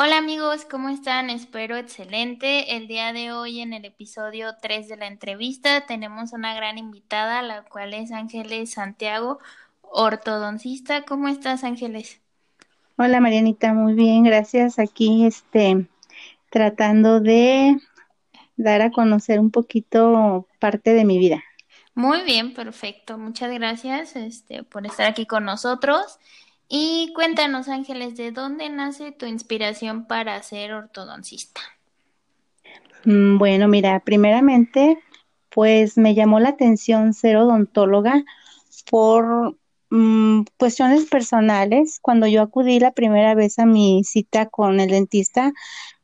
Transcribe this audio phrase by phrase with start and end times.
[0.00, 1.28] Hola amigos, ¿cómo están?
[1.28, 2.76] Espero excelente.
[2.76, 7.42] El día de hoy en el episodio 3 de la entrevista tenemos una gran invitada,
[7.42, 9.40] la cual es Ángeles Santiago,
[9.82, 11.02] ortodoncista.
[11.02, 12.20] ¿Cómo estás Ángeles?
[12.96, 14.78] Hola Marianita, muy bien, gracias.
[14.78, 15.88] Aquí este
[16.48, 17.76] tratando de
[18.56, 21.42] dar a conocer un poquito parte de mi vida.
[21.96, 23.18] Muy bien, perfecto.
[23.18, 26.20] Muchas gracias este, por estar aquí con nosotros.
[26.68, 31.62] Y cuéntanos, Ángeles, ¿de dónde nace tu inspiración para ser ortodoncista?
[33.06, 34.98] Mm, bueno, mira, primeramente,
[35.48, 38.22] pues me llamó la atención ser odontóloga
[38.90, 39.56] por
[39.88, 42.00] mm, cuestiones personales.
[42.02, 45.54] Cuando yo acudí la primera vez a mi cita con el dentista,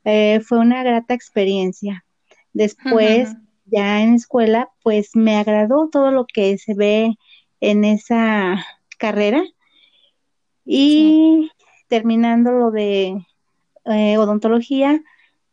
[0.04, 2.06] eh, fue una grata experiencia.
[2.54, 3.34] Después,
[3.66, 7.16] ya en escuela, pues me agradó todo lo que se ve
[7.60, 8.64] en esa
[8.98, 9.42] carrera
[10.64, 11.50] y
[11.88, 13.26] terminando lo de
[13.84, 15.02] eh, odontología,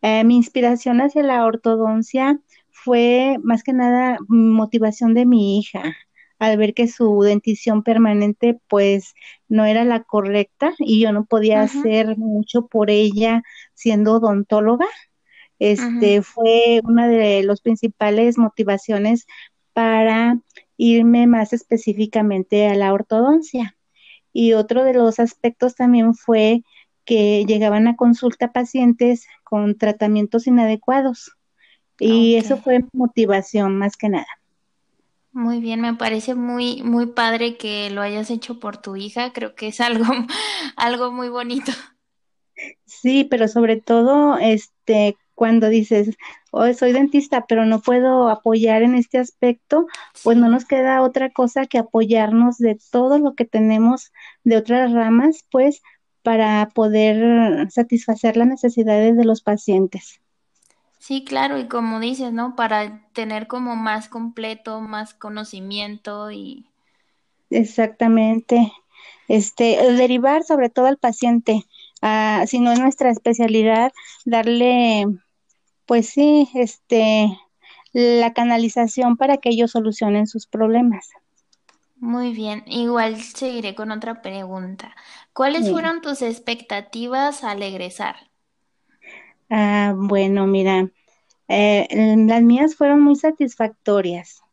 [0.02, 5.84] eh, mi inspiración hacia la ortodoncia fue más que nada motivación de mi hija
[6.40, 9.14] al ver que su dentición permanente pues
[9.48, 13.44] no era la correcta y yo no podía hacer mucho por ella
[13.76, 14.88] siendo odontóloga.
[15.60, 19.28] Este fue una de las principales motivaciones
[19.74, 20.40] para
[20.78, 23.76] irme más específicamente a la ortodoncia.
[24.34, 26.64] Y otro de los aspectos también fue
[27.06, 31.32] que llegaban a consulta pacientes con tratamientos inadecuados.
[32.00, 34.28] Y eso fue motivación más que nada.
[35.34, 39.32] Muy bien, me parece muy, muy padre que lo hayas hecho por tu hija.
[39.34, 40.06] Creo que es algo,
[40.76, 41.72] algo muy bonito.
[42.86, 46.16] Sí, pero sobre todo, este, cuando dices,
[46.78, 49.88] soy dentista, pero no puedo apoyar en este aspecto,
[50.24, 54.12] pues no nos queda otra cosa que apoyarnos de todo lo que tenemos
[54.44, 55.82] de otras ramas, pues
[56.24, 60.22] para poder satisfacer las necesidades de los pacientes.
[61.00, 62.56] Sí, claro, y como dices, ¿no?
[62.56, 66.68] Para tener como más completo, más conocimiento y...
[67.50, 68.72] Exactamente.
[69.28, 71.66] Este, derivar sobre todo al paciente,
[72.02, 73.92] ah, si no es nuestra especialidad,
[74.26, 75.08] darle
[75.92, 77.38] pues sí, este,
[77.92, 81.10] la canalización para que ellos solucionen sus problemas.
[81.98, 84.96] Muy bien, igual seguiré con otra pregunta.
[85.34, 88.16] ¿Cuáles fueron tus expectativas al egresar?
[89.50, 90.90] Ah, bueno, mira,
[91.50, 91.90] eh,
[92.26, 94.44] las mías fueron muy satisfactorias,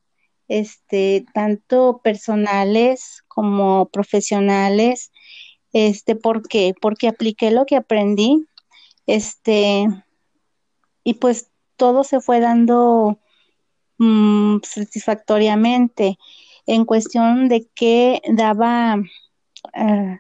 [0.49, 5.13] este, tanto personales como profesionales.
[5.73, 6.75] Este, ¿por qué?
[6.81, 8.49] Porque apliqué lo que aprendí,
[9.07, 9.87] este,
[11.09, 13.19] y pues todo se fue dando
[13.97, 16.19] mm, satisfactoriamente
[16.67, 18.97] en cuestión de que daba
[19.73, 20.19] eh,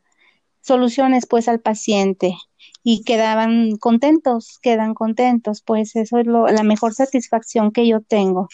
[0.63, 2.35] soluciones pues al paciente
[2.83, 8.49] y quedaban contentos, quedan contentos, pues eso es lo, la mejor satisfacción que yo tengo.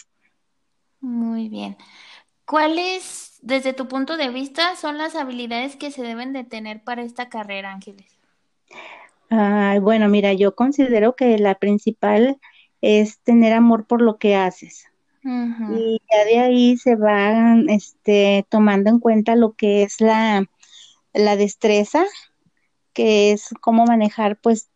[0.99, 1.77] Muy bien.
[2.47, 7.03] ¿Cuáles, desde tu punto de vista, son las habilidades que se deben de tener para
[7.03, 8.19] esta carrera, Ángeles?
[9.81, 12.39] Bueno, mira, yo considero que la principal
[12.81, 14.87] es tener amor por lo que haces.
[15.25, 20.45] Y ya de ahí se va este, tomando en cuenta lo que es la,
[21.15, 22.05] la destreza,
[22.93, 24.69] que es cómo manejar pues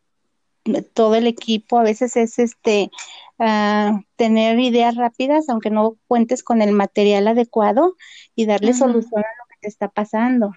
[0.95, 1.79] todo el equipo.
[1.79, 2.91] A veces es este
[3.39, 7.95] uh, tener ideas rápidas, aunque no cuentes con el material adecuado
[8.35, 10.55] y darle solución a lo que te está pasando.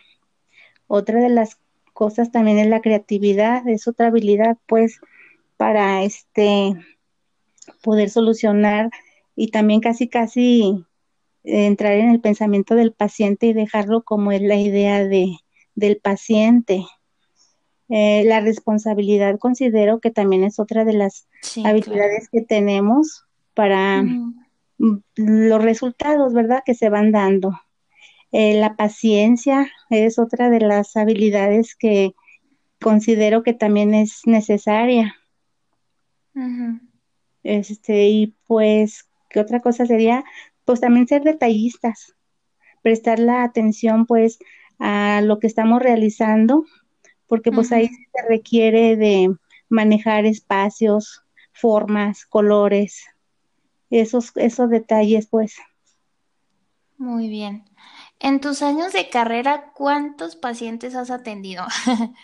[0.88, 1.58] Otra de las
[1.94, 5.00] cosas también es la creatividad, es otra habilidad pues
[5.58, 6.74] para este
[7.84, 8.90] poder solucionar
[9.36, 10.86] y también casi casi
[11.44, 15.38] entrar en el pensamiento del paciente y dejarlo como es la idea de,
[15.76, 16.86] del paciente.
[17.90, 21.28] Eh, la responsabilidad considero que también es otra de las
[21.66, 24.04] habilidades que tenemos para
[25.16, 26.64] los resultados, ¿verdad?
[26.66, 27.52] Que se van dando.
[28.32, 32.14] Eh, la paciencia es otra de las habilidades que
[32.82, 35.16] considero que también es necesaria.
[37.44, 40.24] Este, y pues, ¿qué otra cosa sería?
[40.66, 42.16] Pues también ser detallistas,
[42.82, 44.40] prestar la atención pues
[44.80, 46.66] a lo que estamos realizando,
[47.28, 49.36] porque pues ahí se requiere de
[49.70, 51.24] manejar espacios,
[51.54, 53.06] formas, colores,
[53.90, 55.56] esos, esos detalles pues.
[56.98, 57.64] Muy bien.
[58.22, 61.64] En tus años de carrera, ¿cuántos pacientes has atendido?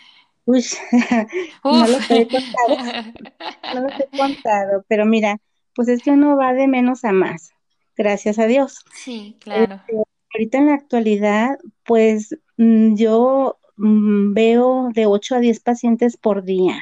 [0.44, 0.64] Uy,
[1.64, 3.12] no los he contado,
[3.74, 5.36] no los he contado, pero mira,
[5.74, 7.50] pues es que uno va de menos a más,
[7.96, 8.84] gracias a Dios.
[8.94, 9.74] Sí, claro.
[9.74, 10.02] Este,
[10.32, 16.44] ahorita en la actualidad, pues mm, yo mm, veo de 8 a 10 pacientes por
[16.44, 16.80] día.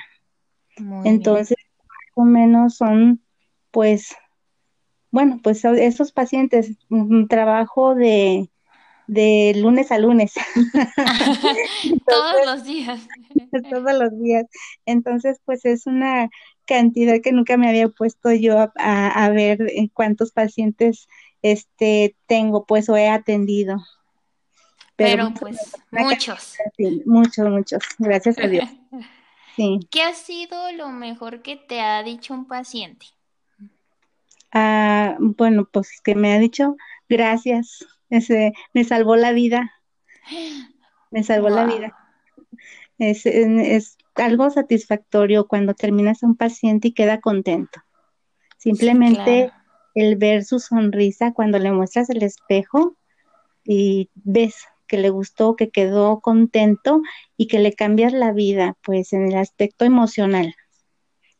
[1.05, 3.23] Entonces, más o menos son,
[3.71, 4.15] pues,
[5.11, 8.51] bueno, pues esos pacientes, un trabajo de,
[9.07, 10.35] de lunes a lunes.
[12.07, 13.01] todos los días.
[13.71, 14.47] todos los días.
[14.85, 16.29] Entonces, pues es una
[16.67, 18.71] cantidad que nunca me había puesto yo a,
[19.09, 19.59] a, ver
[19.93, 21.09] cuántos pacientes
[21.43, 23.77] este tengo, pues, o he atendido.
[24.97, 25.59] Pero, pues,
[25.91, 26.57] muchos.
[27.05, 27.83] muchos, muchos.
[27.99, 28.69] Gracias a Dios.
[29.57, 29.81] Sí.
[29.91, 33.07] ¿Qué ha sido lo mejor que te ha dicho un paciente?
[34.53, 36.77] Ah, bueno, pues que me ha dicho
[37.09, 39.73] gracias, ese, me salvó la vida,
[41.11, 41.97] me salvó la vida.
[42.99, 47.83] Es, es, algo satisfactorio cuando terminas a un paciente y queda contento.
[48.57, 49.53] Simplemente
[49.95, 52.97] el ver su sonrisa cuando le muestras el espejo
[53.65, 54.57] y ves
[54.87, 57.03] que le gustó, que quedó contento
[57.37, 60.55] y que le cambias la vida, pues en el aspecto emocional,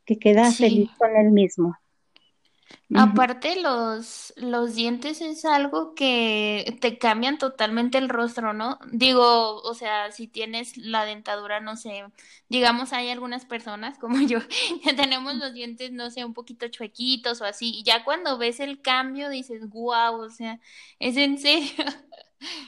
[0.05, 1.77] que queda feliz con él mismo.
[2.93, 8.79] Aparte, los, los dientes es algo que te cambian totalmente el rostro, ¿no?
[8.91, 12.05] Digo, o sea, si tienes la dentadura, no sé,
[12.49, 14.39] digamos, hay algunas personas como yo
[14.83, 18.59] que tenemos los dientes, no sé, un poquito chuequitos o así, y ya cuando ves
[18.59, 20.59] el cambio dices, wow, o sea,
[20.99, 21.69] es en serio.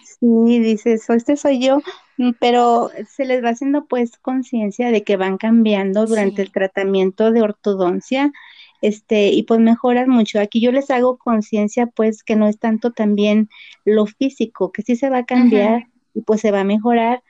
[0.01, 1.81] Sí, dices, este soy yo,
[2.17, 7.31] mm, pero se les va haciendo pues conciencia de que van cambiando durante el tratamiento
[7.31, 8.31] de ortodoncia
[8.81, 10.39] este, y pues mejoran mucho.
[10.39, 13.49] Aquí yo les hago conciencia, pues, que no es tanto también
[13.85, 17.23] lo físico, que sí se va a cambiar y pues se va a mejorar,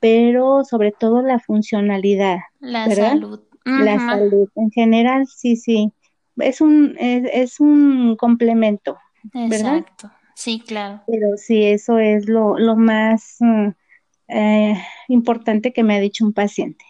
[0.00, 2.38] pero sobre todo la funcionalidad.
[2.60, 3.40] La salud.
[3.64, 4.48] La salud.
[4.56, 5.92] En general, sí, sí.
[6.36, 8.96] Es un, es, un complemento.
[9.34, 10.10] Exacto.
[10.34, 11.02] Sí, claro.
[11.06, 13.68] Pero sí, eso es lo, lo más mm,
[14.28, 16.84] eh, importante que me ha dicho un paciente.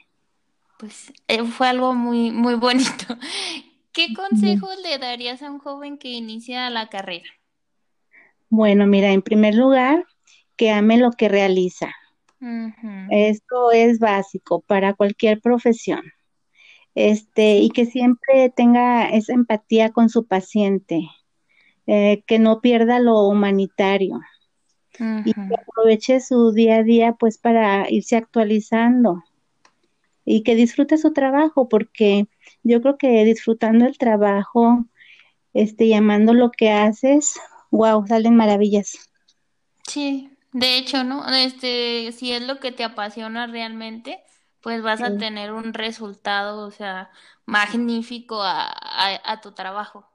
[0.78, 3.16] Pues eh, fue algo muy, muy bonito.
[3.92, 7.28] ¿Qué consejos le darías a un joven que inicia la carrera?
[8.48, 10.06] Bueno, mira, en primer lugar,
[10.56, 11.94] que ame lo que realiza.
[13.10, 16.02] Esto es básico para cualquier profesión.
[16.94, 21.08] Este, y que siempre tenga esa empatía con su paciente,
[21.86, 24.20] eh, que no pierda lo humanitario
[25.24, 29.22] y que aproveche su día a día pues para irse actualizando
[30.24, 32.26] y que disfrute su trabajo porque
[32.62, 34.84] yo creo que disfrutando el trabajo,
[35.52, 37.34] este, llamando lo que haces,
[37.70, 39.10] wow, salen maravillas.
[39.86, 41.26] Sí, de hecho, ¿no?
[41.28, 44.20] Este, si es lo que te apasiona realmente,
[44.60, 47.10] pues vas a tener un resultado, o sea,
[47.46, 48.70] magnífico a,
[49.24, 50.06] a, tu trabajo.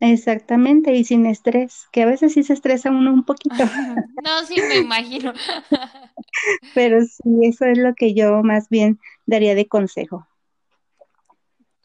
[0.00, 3.54] Exactamente, y sin estrés, que a veces sí se estresa uno un poquito.
[4.24, 5.32] no, sí, me imagino.
[6.74, 10.26] Pero sí, eso es lo que yo más bien daría de consejo.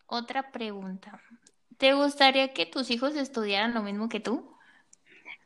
[0.07, 1.21] Otra pregunta.
[1.77, 4.43] ¿Te gustaría que tus hijos estudiaran lo mismo que tú?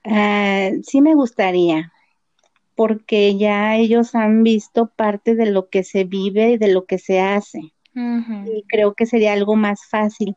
[0.04, 1.92] Ah, sí me gustaría,
[2.76, 6.98] porque ya ellos han visto parte de lo que se vive y de lo que
[6.98, 7.74] se hace.
[8.46, 10.36] Y creo que sería algo más fácil,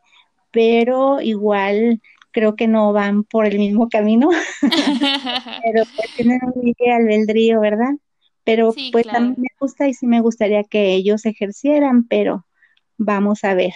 [0.51, 2.01] pero igual
[2.31, 4.29] creo que no van por el mismo camino,
[4.61, 7.93] pero pues tienen un libre albedrío, ¿verdad?
[8.43, 12.45] Pero pues mí me gusta y sí me gustaría que ellos ejercieran, pero
[12.97, 13.73] vamos a ver.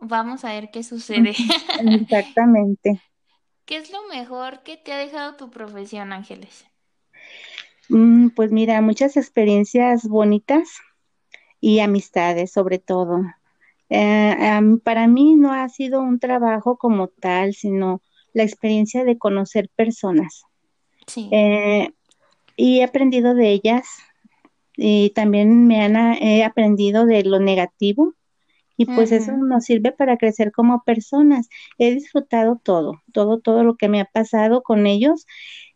[0.00, 1.34] Vamos a ver qué sucede.
[1.80, 3.00] Exactamente.
[3.64, 6.66] ¿Qué es lo mejor que te ha dejado tu profesión, Ángeles?
[7.88, 10.68] Mm, pues mira, muchas experiencias bonitas
[11.60, 13.22] y amistades sobre todo.
[13.90, 18.02] Eh, para mí no ha sido un trabajo como tal, sino
[18.32, 20.44] la experiencia de conocer personas.
[21.06, 21.28] Sí.
[21.32, 21.90] Eh,
[22.56, 23.86] y he aprendido de ellas
[24.76, 28.14] y también me han he aprendido de lo negativo
[28.78, 31.50] y pues eso nos sirve para crecer como personas.
[31.78, 35.26] He disfrutado todo, todo, todo lo que me ha pasado con ellos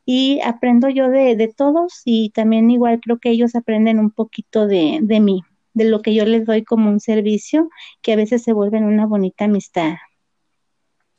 [0.05, 4.67] y aprendo yo de, de todos y también igual creo que ellos aprenden un poquito
[4.67, 5.43] de, de mí,
[5.75, 7.69] de lo que yo les doy como un servicio
[8.03, 9.95] que a veces se vuelven una bonita amistad.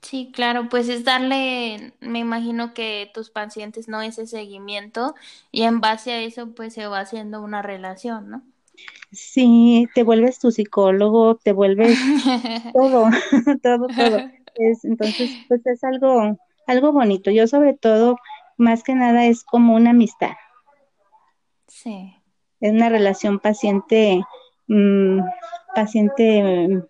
[0.01, 5.15] Sí, claro, pues es darle, me imagino que tus pacientes no ese seguimiento
[5.51, 8.43] y en base a eso pues se va haciendo una relación, ¿no?
[9.11, 11.99] Sí, te vuelves tu psicólogo, te vuelves
[12.73, 13.09] todo,
[13.63, 14.17] todo, todo.
[14.55, 16.37] Es, entonces, pues es algo,
[16.67, 17.29] algo bonito.
[17.31, 18.17] Yo sobre todo,
[18.57, 20.31] más que nada, es como una amistad.
[21.67, 22.15] Sí.
[22.59, 24.23] Es una relación paciente,
[24.67, 25.19] mm,
[25.75, 26.83] paciente mm,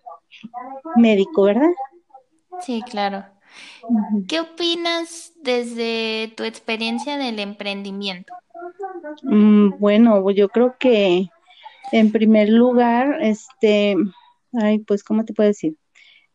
[0.96, 1.70] médico, ¿verdad?
[2.60, 3.24] Sí, claro.
[4.28, 8.32] ¿Qué opinas desde tu experiencia del emprendimiento?
[9.22, 11.28] Mm, bueno, yo creo que
[11.92, 13.96] en primer lugar, este,
[14.52, 15.76] ay, pues, ¿cómo te puedo decir?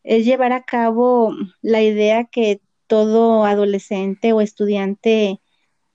[0.02, 5.40] Es llevar a cabo la idea que todo adolescente o estudiante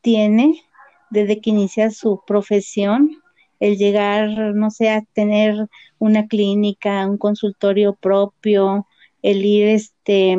[0.02, 0.62] tiene
[1.10, 3.22] desde que inicia su profesión,
[3.60, 8.88] el llegar, no sé, a tener una clínica, un consultorio propio,
[9.22, 10.38] el ir, este,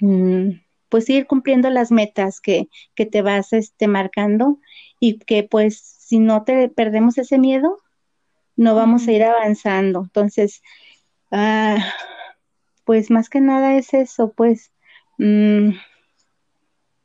[0.00, 0.50] mm,
[0.88, 4.58] pues ir cumpliendo las metas que, que te vas, este, marcando
[5.00, 7.78] y que pues si no te perdemos ese miedo,
[8.58, 10.00] no vamos a ir avanzando.
[10.02, 10.62] Entonces,
[11.30, 11.78] ah,
[12.84, 14.72] pues más que nada es eso, pues
[15.16, 15.70] mm,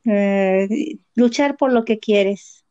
[0.06, 0.68] eh,
[1.16, 2.66] luchar por lo que quieres,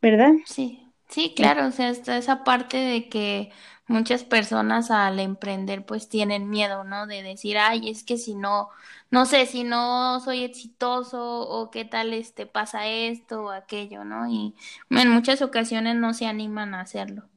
[0.00, 0.32] ¿verdad?
[0.46, 3.52] Sí, sí, claro, o sea, está esa parte de que
[3.86, 7.06] muchas personas al emprender pues tienen miedo, ¿no?
[7.06, 8.70] De decir, ay, es que si no,
[9.10, 14.26] no sé, si no soy exitoso o qué tal este pasa esto o aquello, ¿no?
[14.26, 14.54] Y
[14.88, 17.28] en muchas ocasiones no se animan a hacerlo.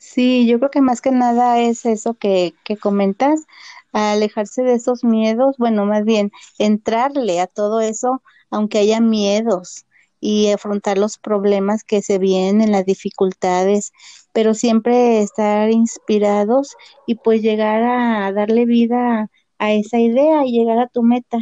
[0.00, 3.46] Sí, yo creo que más que nada es eso que, que comentas,
[3.92, 9.84] alejarse de esos miedos, bueno, más bien entrarle a todo eso, aunque haya miedos
[10.20, 13.92] y afrontar los problemas que se vienen, las dificultades,
[14.32, 16.76] pero siempre estar inspirados
[17.06, 19.28] y pues llegar a darle vida
[19.58, 21.38] a esa idea y llegar a tu meta.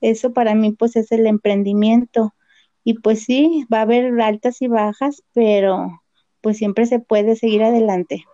[0.00, 2.34] Eso para mí pues es el emprendimiento.
[2.84, 5.99] Y pues sí, va a haber altas y bajas, pero
[6.40, 8.24] pues siempre se puede seguir adelante.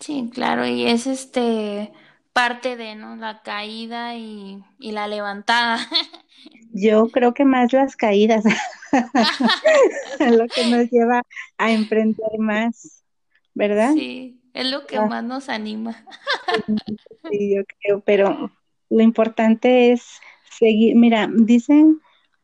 [0.00, 1.92] Sí, claro, y es este
[2.32, 3.16] parte de, ¿no?
[3.16, 5.78] La caída y, y la levantada.
[6.72, 8.44] Yo creo que más las caídas,
[10.20, 11.22] lo que nos lleva
[11.56, 13.02] a emprender más,
[13.54, 13.92] ¿verdad?
[13.94, 15.06] Sí, es lo que ah.
[15.06, 16.04] más nos anima.
[17.30, 18.52] sí, yo creo, pero
[18.90, 20.20] lo importante es
[20.58, 22.00] seguir, mira, dicen,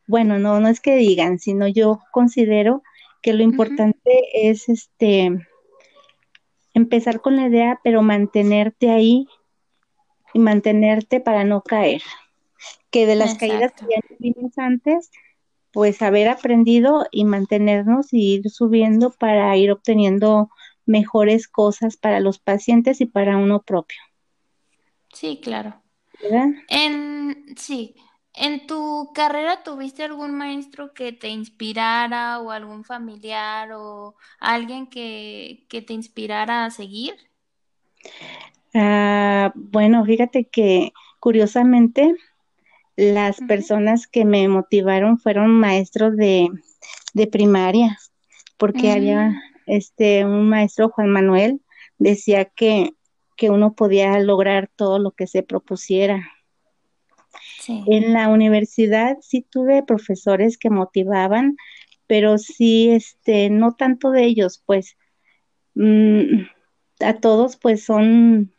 [0.06, 2.82] bueno, no, no es que digan, sino yo considero
[3.24, 5.30] que lo importante es este
[6.74, 9.26] empezar con la idea, pero mantenerte ahí
[10.34, 12.02] y mantenerte para no caer.
[12.90, 15.10] Que de las caídas que ya vimos antes,
[15.72, 20.50] pues haber aprendido y mantenernos y ir subiendo para ir obteniendo
[20.84, 23.98] mejores cosas para los pacientes y para uno propio.
[25.14, 25.80] Sí, claro.
[26.22, 26.48] ¿Verdad?
[26.68, 27.94] En, sí,
[28.36, 35.64] ¿En tu carrera tuviste algún maestro que te inspirara o algún familiar o alguien que,
[35.68, 37.14] que te inspirara a seguir?
[38.74, 42.14] Ah, bueno, fíjate que curiosamente
[42.96, 46.48] las personas que me motivaron fueron maestros de,
[47.12, 47.98] de primaria,
[48.56, 49.40] porque había mm.
[49.66, 51.60] este un maestro Juan Manuel
[51.98, 52.90] decía que,
[53.36, 56.30] que uno podía lograr todo lo que se propusiera.
[57.68, 61.56] En la universidad sí tuve profesores que motivaban,
[62.06, 64.96] pero sí, este, no tanto de ellos, pues
[65.74, 66.42] mm,
[67.00, 68.52] a todos pues son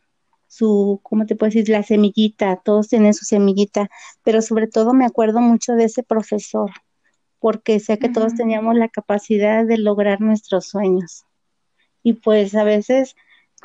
[0.48, 1.68] su, ¿cómo te puedo decir?
[1.68, 3.88] La semillita, todos tienen su semillita,
[4.24, 6.70] pero sobre todo me acuerdo mucho de ese profesor,
[7.38, 11.24] porque sé que todos teníamos la capacidad de lograr nuestros sueños.
[12.02, 13.16] Y pues a veces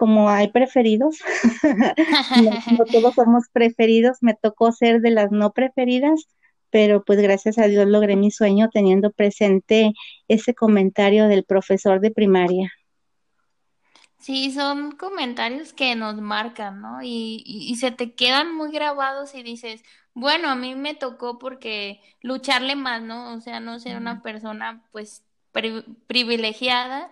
[0.02, 1.20] como hay preferidos,
[2.76, 6.28] no, todos somos preferidos, me tocó ser de las no preferidas,
[6.72, 9.94] pero pues gracias a Dios logré mi sueño teniendo presente
[10.28, 12.74] ese comentario del profesor de primaria.
[14.18, 17.04] Sí, son comentarios que nos marcan, ¿no?
[17.04, 19.84] Y, y, se te quedan muy grabados y dices,
[20.16, 23.36] bueno, a mí me tocó porque lucharle más, ¿no?
[23.36, 25.24] O sea, no ser una persona pues
[26.08, 27.12] privilegiada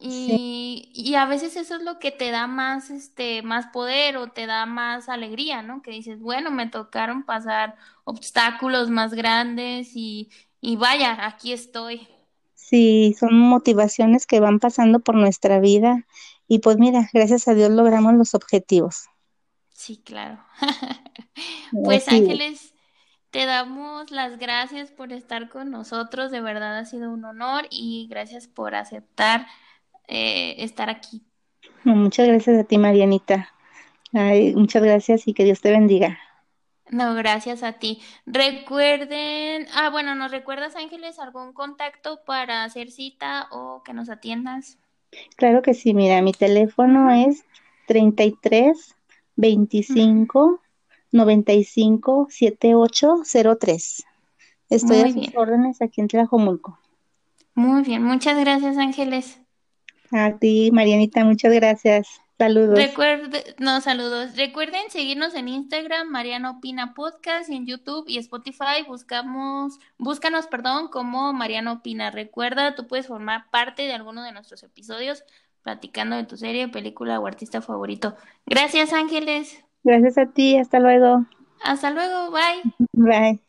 [0.00, 4.28] y, y, a veces eso es lo que te da más, este, más poder o
[4.28, 5.82] te da más alegría, ¿no?
[5.82, 12.06] Que dices, bueno, me tocaron pasar obstáculos más grandes y, y vaya, aquí estoy.
[12.54, 16.06] Sí, son motivaciones que van pasando por nuestra vida
[16.46, 19.06] y pues mira, gracias a Dios logramos los objetivos.
[19.72, 20.44] Sí, claro.
[21.84, 22.74] pues Ángeles,
[23.30, 28.06] te damos las gracias por estar con nosotros, de verdad ha sido un honor y
[28.08, 29.46] gracias por aceptar
[30.08, 31.22] eh, estar aquí.
[31.84, 33.52] Muchas gracias a ti, Marianita.
[34.12, 36.18] muchas gracias y que Dios te bendiga.
[36.90, 38.00] No, gracias a ti.
[38.24, 44.78] Recuerden, ah, bueno, ¿nos recuerdas, Ángeles, algún contacto para hacer cita o que nos atiendas?
[45.36, 47.44] Claro que sí, mira, mi teléfono es
[47.86, 48.94] 33
[49.36, 50.60] 25
[51.12, 54.04] 95 7803.
[54.70, 56.78] Estoy a sus órdenes aquí en Tlajomulco.
[57.54, 59.40] Muy bien, muchas gracias, Ángeles.
[60.12, 62.20] A ti, Marianita, muchas gracias.
[62.38, 62.78] Saludos.
[62.78, 64.36] Recuerde, no, saludos.
[64.36, 70.86] Recuerden seguirnos en Instagram, Mariano Opina Podcast, y en YouTube y Spotify buscamos, búscanos, perdón,
[70.86, 72.12] como Mariano Opina.
[72.12, 75.24] Recuerda, tú puedes formar parte de alguno de nuestros episodios
[75.62, 78.14] platicando de tu serie, película o artista favorito.
[78.46, 79.64] Gracias, Ángeles.
[79.82, 81.26] Gracias a ti, hasta luego.
[81.62, 82.62] Hasta luego, bye.
[82.92, 83.47] Bye.